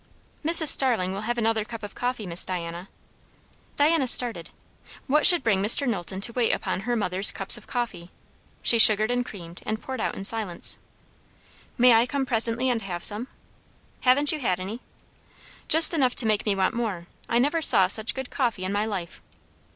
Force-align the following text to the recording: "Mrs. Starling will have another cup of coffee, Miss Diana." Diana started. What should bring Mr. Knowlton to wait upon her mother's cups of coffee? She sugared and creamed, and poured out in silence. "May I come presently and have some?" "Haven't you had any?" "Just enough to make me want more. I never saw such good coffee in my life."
"Mrs. 0.43 0.69
Starling 0.69 1.13
will 1.13 1.29
have 1.29 1.37
another 1.37 1.63
cup 1.63 1.83
of 1.83 1.93
coffee, 1.93 2.25
Miss 2.25 2.43
Diana." 2.43 2.89
Diana 3.75 4.07
started. 4.07 4.49
What 5.05 5.27
should 5.27 5.43
bring 5.43 5.61
Mr. 5.61 5.87
Knowlton 5.87 6.21
to 6.21 6.33
wait 6.33 6.51
upon 6.53 6.79
her 6.79 6.95
mother's 6.95 7.29
cups 7.29 7.55
of 7.55 7.67
coffee? 7.67 8.09
She 8.63 8.79
sugared 8.79 9.11
and 9.11 9.23
creamed, 9.23 9.61
and 9.63 9.79
poured 9.79 10.01
out 10.01 10.15
in 10.15 10.23
silence. 10.23 10.79
"May 11.77 11.93
I 11.93 12.07
come 12.07 12.25
presently 12.25 12.67
and 12.67 12.81
have 12.81 13.03
some?" 13.03 13.27
"Haven't 13.99 14.31
you 14.31 14.39
had 14.39 14.59
any?" 14.59 14.79
"Just 15.67 15.93
enough 15.93 16.15
to 16.15 16.25
make 16.25 16.47
me 16.47 16.55
want 16.55 16.73
more. 16.73 17.05
I 17.29 17.37
never 17.37 17.61
saw 17.61 17.85
such 17.87 18.15
good 18.15 18.31
coffee 18.31 18.65
in 18.65 18.73
my 18.73 18.87
life." 18.87 19.21